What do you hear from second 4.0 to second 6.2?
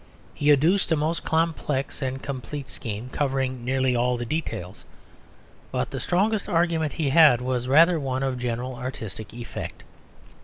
the details; but the